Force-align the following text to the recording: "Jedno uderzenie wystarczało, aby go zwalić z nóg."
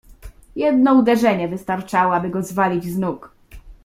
"Jedno 0.55 0.93
uderzenie 0.95 1.47
wystarczało, 1.47 2.13
aby 2.15 2.29
go 2.29 2.43
zwalić 2.43 2.83
z 2.85 2.97
nóg." 2.97 3.31